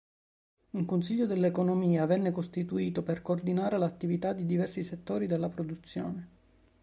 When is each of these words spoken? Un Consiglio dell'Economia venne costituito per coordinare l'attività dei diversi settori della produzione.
Un 0.71 0.83
Consiglio 0.85 1.27
dell'Economia 1.27 2.07
venne 2.07 2.31
costituito 2.31 3.03
per 3.03 3.21
coordinare 3.21 3.77
l'attività 3.77 4.33
dei 4.33 4.47
diversi 4.47 4.81
settori 4.81 5.27
della 5.27 5.47
produzione. 5.47 6.27